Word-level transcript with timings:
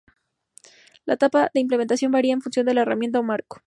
La 1.05 1.13
etapa 1.13 1.51
de 1.53 1.59
implementación 1.59 2.11
varía 2.11 2.33
en 2.33 2.41
función 2.41 2.65
de 2.65 2.73
la 2.73 2.81
herramienta 2.81 3.19
o 3.19 3.23
marco. 3.23 3.59